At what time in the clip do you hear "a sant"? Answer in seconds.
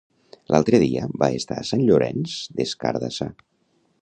1.63-1.85